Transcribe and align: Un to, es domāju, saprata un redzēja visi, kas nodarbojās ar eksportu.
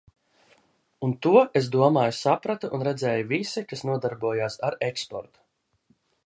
Un 1.07 1.11
to, 1.25 1.33
es 1.59 1.67
domāju, 1.75 2.15
saprata 2.21 2.71
un 2.77 2.85
redzēja 2.87 3.27
visi, 3.35 3.63
kas 3.73 3.85
nodarbojās 3.91 4.59
ar 4.71 4.79
eksportu. 4.91 5.47